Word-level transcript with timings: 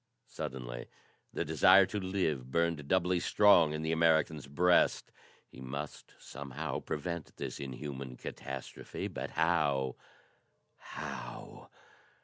Suddenly, 0.25 0.87
the 1.31 1.45
desire 1.45 1.85
to 1.85 1.99
live 1.99 2.49
burned 2.49 2.87
doubly 2.87 3.19
strong 3.19 3.71
in 3.71 3.83
the 3.83 3.91
American's 3.91 4.47
breast. 4.47 5.11
He 5.47 5.61
must 5.61 6.15
somehow 6.17 6.79
prevent 6.79 7.37
this 7.37 7.59
inhuman 7.59 8.17
catastrophe. 8.17 9.07
But 9.07 9.29
how? 9.29 9.97
How? 10.77 11.69